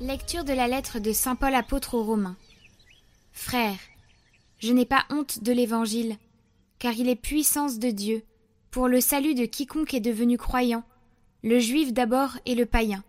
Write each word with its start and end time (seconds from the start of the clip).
Lecture 0.00 0.44
de 0.44 0.54
la 0.54 0.66
lettre 0.66 0.98
de 0.98 1.12
Saint 1.12 1.36
Paul 1.36 1.54
apôtre 1.54 1.94
aux 1.94 2.02
Romains. 2.02 2.36
Frères, 3.32 3.78
je 4.58 4.72
n'ai 4.72 4.84
pas 4.84 5.04
honte 5.10 5.42
de 5.42 5.52
l'Évangile, 5.52 6.16
car 6.78 6.92
il 6.94 7.08
est 7.08 7.16
puissance 7.16 7.78
de 7.78 7.90
Dieu, 7.90 8.22
pour 8.70 8.88
le 8.88 9.00
salut 9.00 9.34
de 9.34 9.46
quiconque 9.46 9.94
est 9.94 10.00
devenu 10.00 10.38
croyant, 10.38 10.84
le 11.42 11.58
juif 11.58 11.92
d'abord 11.92 12.38
et 12.46 12.54
le 12.54 12.66
païen. 12.66 13.02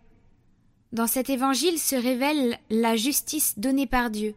Dans 0.92 1.08
cet 1.08 1.30
Évangile 1.30 1.80
se 1.80 1.96
révèle 1.96 2.58
la 2.70 2.96
justice 2.96 3.58
donnée 3.58 3.88
par 3.88 4.10
Dieu, 4.10 4.36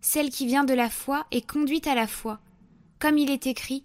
celle 0.00 0.30
qui 0.30 0.46
vient 0.46 0.64
de 0.64 0.74
la 0.74 0.90
foi 0.90 1.26
et 1.30 1.40
conduite 1.40 1.86
à 1.86 1.94
la 1.94 2.06
foi, 2.06 2.40
comme 2.98 3.18
il 3.18 3.30
est 3.30 3.46
écrit, 3.46 3.84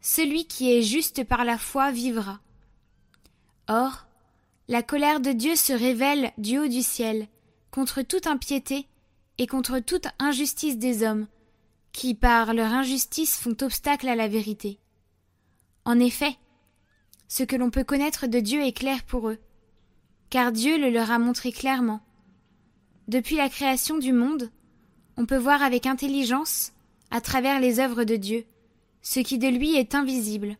Celui 0.00 0.46
qui 0.46 0.70
est 0.70 0.82
juste 0.82 1.24
par 1.24 1.44
la 1.44 1.56
foi 1.56 1.90
vivra. 1.90 2.40
Or, 3.68 4.06
la 4.68 4.82
colère 4.82 5.20
de 5.20 5.32
Dieu 5.32 5.56
se 5.56 5.72
révèle 5.72 6.32
du 6.36 6.58
haut 6.58 6.68
du 6.68 6.82
ciel, 6.82 7.28
contre 7.70 8.02
toute 8.02 8.26
impiété 8.26 8.86
et 9.38 9.46
contre 9.46 9.78
toute 9.78 10.06
injustice 10.18 10.78
des 10.78 11.02
hommes, 11.02 11.26
qui 11.92 12.14
par 12.14 12.54
leur 12.54 12.72
injustice 12.72 13.36
font 13.36 13.56
obstacle 13.62 14.08
à 14.08 14.16
la 14.16 14.28
vérité. 14.28 14.78
En 15.84 15.98
effet, 16.00 16.36
ce 17.28 17.42
que 17.42 17.56
l'on 17.56 17.70
peut 17.70 17.84
connaître 17.84 18.26
de 18.26 18.40
Dieu 18.40 18.62
est 18.62 18.76
clair 18.76 19.02
pour 19.04 19.28
eux, 19.28 19.38
car 20.30 20.52
Dieu 20.52 20.78
le 20.78 20.90
leur 20.90 21.10
a 21.10 21.18
montré 21.18 21.52
clairement. 21.52 22.00
Depuis 23.08 23.36
la 23.36 23.48
création 23.48 23.98
du 23.98 24.12
monde, 24.12 24.50
on 25.16 25.26
peut 25.26 25.36
voir 25.36 25.62
avec 25.62 25.86
intelligence, 25.86 26.72
à 27.10 27.20
travers 27.20 27.60
les 27.60 27.78
œuvres 27.78 28.04
de 28.04 28.16
Dieu, 28.16 28.44
ce 29.02 29.20
qui 29.20 29.38
de 29.38 29.48
lui 29.48 29.76
est 29.76 29.94
invisible, 29.94 30.56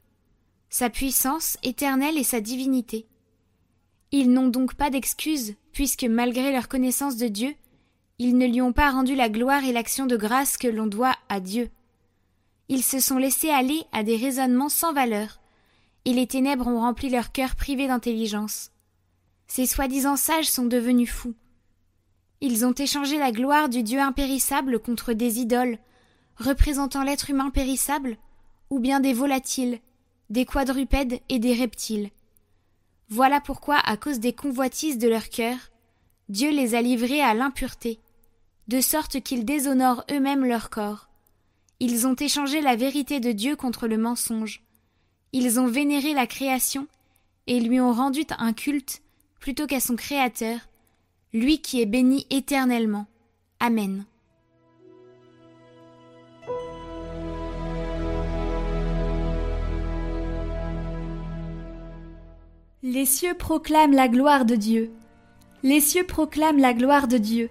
sa 0.68 0.90
puissance 0.90 1.56
éternelle 1.62 2.18
et 2.18 2.24
sa 2.24 2.40
divinité. 2.40 3.06
Ils 4.12 4.30
n'ont 4.30 4.48
donc 4.48 4.74
pas 4.74 4.90
d'excuse, 4.90 5.54
puisque 5.72 6.04
malgré 6.04 6.52
leur 6.52 6.68
connaissance 6.68 7.16
de 7.16 7.26
Dieu, 7.26 7.54
ils 8.18 8.38
ne 8.38 8.46
lui 8.46 8.60
ont 8.60 8.72
pas 8.72 8.90
rendu 8.90 9.14
la 9.14 9.28
gloire 9.28 9.64
et 9.64 9.72
l'action 9.72 10.06
de 10.06 10.16
grâce 10.16 10.56
que 10.56 10.68
l'on 10.68 10.86
doit 10.86 11.16
à 11.28 11.40
Dieu. 11.40 11.70
Ils 12.68 12.84
se 12.84 13.00
sont 13.00 13.18
laissés 13.18 13.50
aller 13.50 13.82
à 13.92 14.02
des 14.02 14.16
raisonnements 14.16 14.68
sans 14.68 14.92
valeur, 14.92 15.40
et 16.04 16.12
les 16.12 16.26
ténèbres 16.26 16.66
ont 16.66 16.80
rempli 16.80 17.10
leur 17.10 17.32
cœur 17.32 17.56
privé 17.56 17.86
d'intelligence. 17.88 18.70
Ces 19.48 19.66
soi-disant 19.66 20.16
sages 20.16 20.50
sont 20.50 20.66
devenus 20.66 21.10
fous. 21.10 21.34
Ils 22.40 22.64
ont 22.64 22.72
échangé 22.72 23.18
la 23.18 23.32
gloire 23.32 23.68
du 23.68 23.82
Dieu 23.82 24.00
impérissable 24.00 24.78
contre 24.78 25.12
des 25.12 25.40
idoles, 25.40 25.78
représentant 26.36 27.02
l'être 27.02 27.30
humain 27.30 27.50
périssable, 27.50 28.16
ou 28.70 28.78
bien 28.78 29.00
des 29.00 29.12
volatiles, 29.12 29.80
des 30.30 30.44
quadrupèdes 30.44 31.20
et 31.28 31.38
des 31.38 31.54
reptiles. 31.54 32.10
Voilà 33.08 33.40
pourquoi, 33.40 33.78
à 33.78 33.96
cause 33.96 34.20
des 34.20 34.32
convoitises 34.32 34.98
de 34.98 35.08
leur 35.08 35.28
cœur, 35.28 35.56
Dieu 36.28 36.50
les 36.50 36.74
a 36.74 36.80
livrés 36.80 37.20
à 37.20 37.34
l'impureté, 37.34 38.00
de 38.68 38.80
sorte 38.80 39.20
qu'ils 39.20 39.44
déshonorent 39.44 40.04
eux-mêmes 40.10 40.44
leur 40.44 40.70
corps. 40.70 41.08
Ils 41.80 42.06
ont 42.06 42.14
échangé 42.14 42.60
la 42.60 42.76
vérité 42.76 43.20
de 43.20 43.32
Dieu 43.32 43.56
contre 43.56 43.86
le 43.86 43.98
mensonge. 43.98 44.62
Ils 45.32 45.58
ont 45.60 45.66
vénéré 45.66 46.14
la 46.14 46.26
création 46.26 46.86
et 47.46 47.60
lui 47.60 47.80
ont 47.80 47.92
rendu 47.92 48.24
un 48.38 48.52
culte 48.52 49.02
plutôt 49.40 49.66
qu'à 49.66 49.80
son 49.80 49.96
Créateur, 49.96 50.58
lui 51.32 51.60
qui 51.60 51.82
est 51.82 51.86
béni 51.86 52.26
éternellement. 52.30 53.06
Amen. 53.60 54.04
Les 62.82 63.06
cieux 63.06 63.34
proclament 63.34 63.94
la 63.94 64.08
gloire 64.08 64.44
de 64.44 64.54
Dieu. 64.54 64.90
Les 65.62 65.80
cieux 65.80 66.04
proclament 66.04 66.60
la 66.60 66.74
gloire 66.74 67.08
de 67.08 67.18
Dieu. 67.18 67.50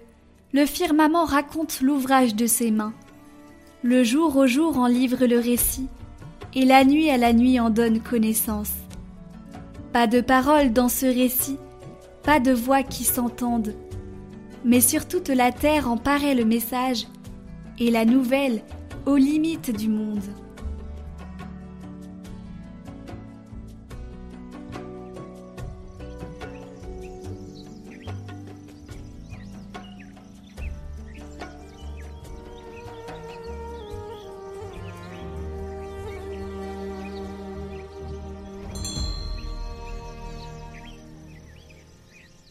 Le 0.54 0.66
firmament 0.66 1.24
raconte 1.24 1.80
l'ouvrage 1.80 2.36
de 2.36 2.46
ses 2.46 2.70
mains. 2.70 2.94
Le 3.82 4.04
jour 4.04 4.36
au 4.36 4.46
jour 4.46 4.78
en 4.78 4.86
livre 4.86 5.26
le 5.26 5.40
récit, 5.40 5.88
et 6.54 6.64
la 6.64 6.84
nuit 6.84 7.10
à 7.10 7.16
la 7.16 7.32
nuit 7.32 7.58
en 7.58 7.70
donne 7.70 7.98
connaissance. 7.98 8.70
Pas 9.92 10.06
de 10.06 10.20
paroles 10.20 10.72
dans 10.72 10.88
ce 10.88 11.06
récit, 11.06 11.58
pas 12.22 12.38
de 12.38 12.52
voix 12.52 12.84
qui 12.84 13.02
s'entendent, 13.02 13.74
mais 14.64 14.80
sur 14.80 15.08
toute 15.08 15.28
la 15.28 15.50
terre 15.50 15.90
en 15.90 15.96
paraît 15.96 16.36
le 16.36 16.44
message, 16.44 17.08
et 17.80 17.90
la 17.90 18.04
nouvelle 18.04 18.62
aux 19.06 19.16
limites 19.16 19.76
du 19.76 19.88
monde. 19.88 20.22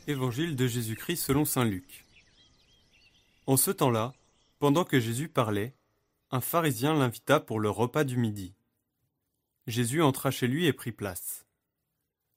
Évangile 0.05 0.57
de 0.57 0.67
Jésus-Christ 0.67 1.15
selon 1.15 1.45
Saint 1.45 1.63
Luc. 1.63 2.05
En 3.45 3.55
ce 3.55 3.71
temps-là, 3.71 4.13
pendant 4.59 4.83
que 4.83 4.99
Jésus 4.99 5.29
parlait, 5.29 5.73
un 6.29 6.41
pharisien 6.41 6.93
l'invita 6.93 7.39
pour 7.39 7.57
le 7.61 7.69
repas 7.69 8.03
du 8.03 8.17
midi. 8.17 8.53
Jésus 9.65 10.01
entra 10.01 10.29
chez 10.29 10.47
lui 10.47 10.65
et 10.65 10.73
prit 10.73 10.91
place. 10.91 11.45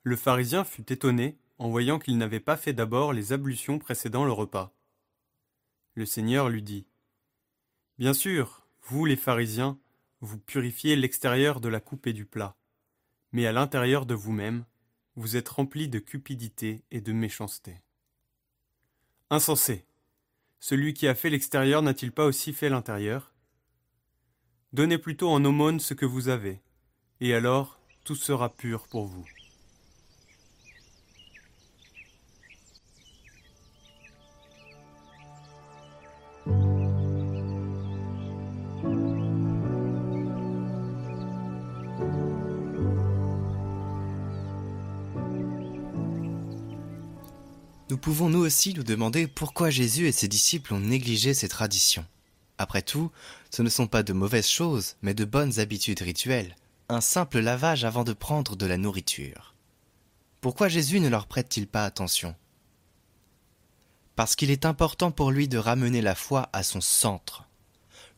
Le 0.04 0.14
pharisien 0.14 0.62
fut 0.62 0.92
étonné 0.92 1.38
en 1.58 1.68
voyant 1.68 1.98
qu'il 1.98 2.18
n'avait 2.18 2.38
pas 2.38 2.56
fait 2.56 2.72
d'abord 2.72 3.12
les 3.12 3.32
ablutions 3.32 3.80
précédant 3.80 4.24
le 4.24 4.32
repas. 4.32 4.72
Le 5.94 6.06
Seigneur 6.06 6.48
lui 6.48 6.62
dit 6.62 6.86
Bien 7.98 8.14
sûr, 8.14 8.64
vous 8.82 9.06
les 9.06 9.16
pharisiens, 9.16 9.76
vous 10.20 10.38
purifiez 10.38 10.94
l'extérieur 10.94 11.60
de 11.60 11.68
la 11.68 11.80
coupe 11.80 12.06
et 12.06 12.12
du 12.12 12.26
plat, 12.26 12.54
mais 13.32 13.44
à 13.44 13.50
l'intérieur 13.50 14.06
de 14.06 14.14
vous-même, 14.14 14.64
vous 15.16 15.36
êtes 15.36 15.48
rempli 15.48 15.88
de 15.88 15.98
cupidité 15.98 16.84
et 16.90 17.00
de 17.00 17.12
méchanceté. 17.12 17.80
Insensé. 19.30 19.84
Celui 20.60 20.94
qui 20.94 21.08
a 21.08 21.14
fait 21.14 21.30
l'extérieur 21.30 21.82
n'a-t-il 21.82 22.12
pas 22.12 22.26
aussi 22.26 22.52
fait 22.52 22.68
l'intérieur? 22.68 23.34
Donnez 24.72 24.98
plutôt 24.98 25.30
en 25.30 25.44
aumône 25.44 25.80
ce 25.80 25.94
que 25.94 26.06
vous 26.06 26.28
avez, 26.28 26.60
et 27.20 27.34
alors 27.34 27.80
tout 28.04 28.14
sera 28.14 28.54
pur 28.54 28.88
pour 28.88 29.06
vous. 29.06 29.26
Nous 47.88 47.98
pouvons 47.98 48.28
nous 48.28 48.40
aussi 48.40 48.74
nous 48.74 48.82
demander 48.82 49.28
pourquoi 49.28 49.70
Jésus 49.70 50.08
et 50.08 50.12
ses 50.12 50.26
disciples 50.26 50.74
ont 50.74 50.80
négligé 50.80 51.34
ces 51.34 51.48
traditions. 51.48 52.04
Après 52.58 52.82
tout, 52.82 53.12
ce 53.50 53.62
ne 53.62 53.68
sont 53.68 53.86
pas 53.86 54.02
de 54.02 54.12
mauvaises 54.12 54.48
choses, 54.48 54.96
mais 55.02 55.14
de 55.14 55.24
bonnes 55.24 55.60
habitudes 55.60 56.00
rituelles, 56.00 56.56
un 56.88 57.00
simple 57.00 57.38
lavage 57.38 57.84
avant 57.84 58.02
de 58.02 58.12
prendre 58.12 58.56
de 58.56 58.66
la 58.66 58.76
nourriture. 58.76 59.54
Pourquoi 60.40 60.68
Jésus 60.68 60.98
ne 60.98 61.08
leur 61.08 61.28
prête-t-il 61.28 61.68
pas 61.68 61.84
attention? 61.84 62.34
Parce 64.16 64.34
qu'il 64.34 64.50
est 64.50 64.64
important 64.64 65.12
pour 65.12 65.30
lui 65.30 65.46
de 65.46 65.58
ramener 65.58 66.02
la 66.02 66.16
foi 66.16 66.48
à 66.52 66.64
son 66.64 66.80
centre. 66.80 67.44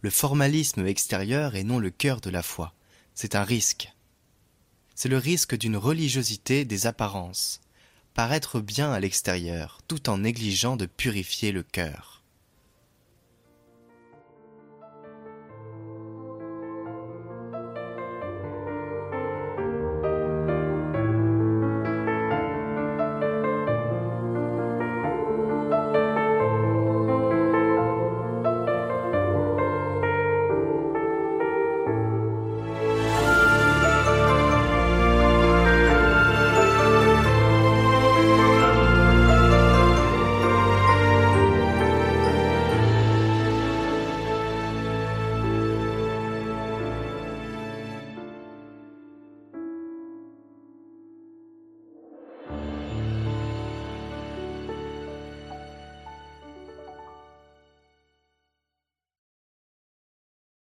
Le 0.01 0.11
formalisme 0.11 0.87
extérieur 0.87 1.57
et 1.57 1.65
non 1.65 1.79
le 1.79 1.91
cœur 1.91 2.23
de 2.23 2.31
la 2.31 2.43
foi, 2.43 2.73
c'est 3.15 3.35
un 3.35 3.45
risque. 3.45 3.93
C'est 4.95 5.09
le 5.09 5.19
risque 5.19 5.59
d'une 5.59 5.77
religiosité 5.77 6.65
des 6.65 6.87
apparences, 6.87 7.61
paraître 8.15 8.61
bien 8.61 8.93
à 8.93 9.01
l'extérieur, 9.01 9.81
tout 9.89 10.09
en 10.11 10.19
négligeant 10.19 10.77
de 10.77 10.87
purifier 10.87 11.53
le 11.53 11.63
cœur. 11.63 12.18